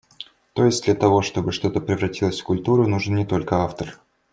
[0.55, 3.99] То есть, для того, чтобы что-то превратилось в культуру нужен не только автор.